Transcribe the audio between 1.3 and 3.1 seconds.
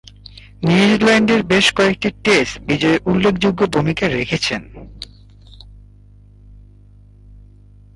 বেশ কয়েকটি টেস্ট বিজয়ে